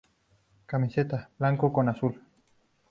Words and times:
Camiseta:Blanco 0.65 1.69
con 1.71 1.87
Azul. 1.89 2.19